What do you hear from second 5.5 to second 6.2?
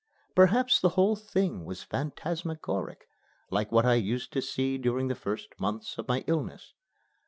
months of